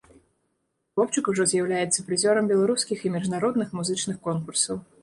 [0.95, 4.87] Хлопчык ужо з'яўляецца прызёрам беларускіх і міжнародных музычных конкурсаў.